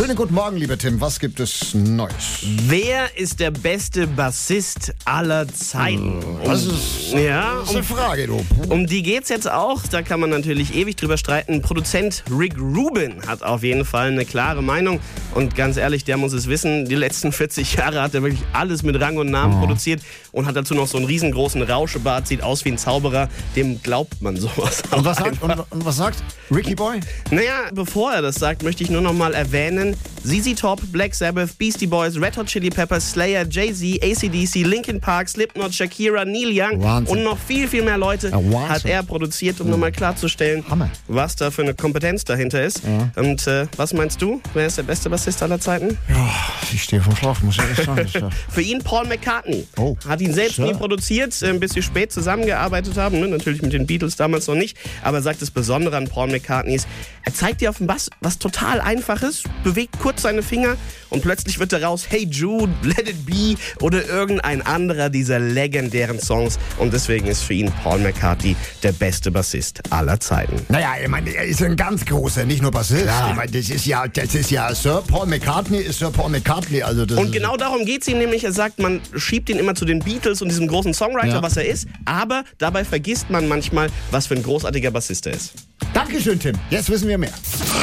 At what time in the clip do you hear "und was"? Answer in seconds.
24.92-25.18, 25.50-25.98